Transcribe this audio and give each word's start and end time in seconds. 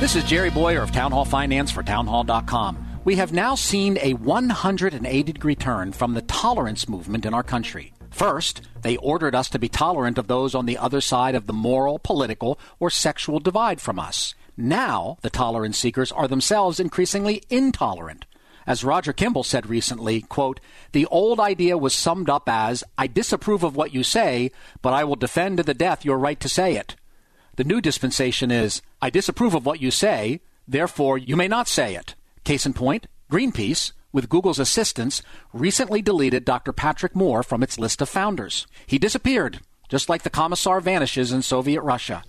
This 0.00 0.16
is 0.16 0.24
Jerry 0.24 0.48
Bowyer 0.48 0.80
of 0.80 0.92
Town 0.92 1.12
Hall 1.12 1.26
Finance 1.26 1.70
for 1.70 1.82
townhall.com. 1.82 3.02
We 3.04 3.16
have 3.16 3.34
now 3.34 3.54
seen 3.54 3.98
a 4.00 4.14
180 4.14 5.22
degree 5.30 5.54
turn 5.54 5.92
from 5.92 6.14
the 6.14 6.22
tolerance 6.22 6.88
movement 6.88 7.26
in 7.26 7.34
our 7.34 7.42
country. 7.42 7.92
First, 8.10 8.62
they 8.80 8.96
ordered 8.96 9.34
us 9.34 9.50
to 9.50 9.58
be 9.58 9.68
tolerant 9.68 10.16
of 10.16 10.26
those 10.26 10.54
on 10.54 10.64
the 10.64 10.78
other 10.78 11.02
side 11.02 11.34
of 11.34 11.46
the 11.46 11.52
moral, 11.52 11.98
political, 11.98 12.58
or 12.78 12.88
sexual 12.88 13.40
divide 13.40 13.78
from 13.78 13.98
us. 13.98 14.34
Now, 14.56 15.18
the 15.20 15.28
tolerance 15.28 15.76
seekers 15.76 16.10
are 16.12 16.26
themselves 16.26 16.80
increasingly 16.80 17.42
intolerant. 17.50 18.24
As 18.66 18.82
Roger 18.82 19.12
Kimball 19.12 19.44
said 19.44 19.68
recently, 19.68 20.22
quote, 20.22 20.60
the 20.92 21.04
old 21.06 21.38
idea 21.38 21.76
was 21.76 21.92
summed 21.92 22.30
up 22.30 22.48
as, 22.48 22.82
I 22.96 23.06
disapprove 23.06 23.62
of 23.62 23.76
what 23.76 23.92
you 23.92 24.02
say, 24.02 24.50
but 24.80 24.94
I 24.94 25.04
will 25.04 25.16
defend 25.16 25.58
to 25.58 25.62
the 25.62 25.74
death 25.74 26.06
your 26.06 26.18
right 26.18 26.40
to 26.40 26.48
say 26.48 26.76
it. 26.76 26.96
The 27.60 27.64
new 27.64 27.82
dispensation 27.82 28.50
is, 28.50 28.80
I 29.02 29.10
disapprove 29.10 29.54
of 29.54 29.66
what 29.66 29.82
you 29.82 29.90
say, 29.90 30.40
therefore 30.66 31.18
you 31.18 31.36
may 31.36 31.46
not 31.46 31.68
say 31.68 31.94
it. 31.94 32.14
Case 32.42 32.64
in 32.64 32.72
point, 32.72 33.06
Greenpeace, 33.30 33.92
with 34.12 34.30
Google's 34.30 34.58
assistance, 34.58 35.20
recently 35.52 36.00
deleted 36.00 36.46
Dr. 36.46 36.72
Patrick 36.72 37.14
Moore 37.14 37.42
from 37.42 37.62
its 37.62 37.78
list 37.78 38.00
of 38.00 38.08
founders. 38.08 38.66
He 38.86 38.98
disappeared, 38.98 39.60
just 39.90 40.08
like 40.08 40.22
the 40.22 40.30
commissar 40.30 40.80
vanishes 40.80 41.32
in 41.32 41.42
Soviet 41.42 41.82
Russia. 41.82 42.24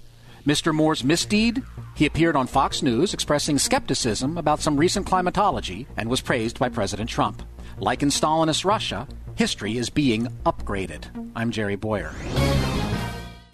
Mr. 0.46 0.76
Moore's 0.76 1.02
misdeed? 1.02 1.64
He 1.96 2.06
appeared 2.06 2.36
on 2.36 2.46
Fox 2.48 2.82
News 2.82 3.14
expressing 3.14 3.58
skepticism 3.58 4.38
about 4.38 4.60
some 4.60 4.76
recent 4.76 5.06
climatology 5.06 5.88
and 5.96 6.10
was 6.10 6.20
praised 6.20 6.60
by 6.60 6.68
President 6.68 7.10
Trump. 7.10 7.42
Like 7.78 8.04
in 8.04 8.10
Stalinist 8.10 8.66
Russia, 8.66 9.08
history 9.36 9.78
is 9.78 9.90
being 9.90 10.28
upgraded. 10.46 11.06
I'm 11.38 11.52
Jerry 11.52 11.78
Bowyer 11.78 12.14